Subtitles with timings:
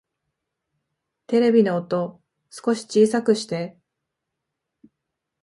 [1.27, 2.19] テレビの音、
[2.49, 3.77] 少し小さくして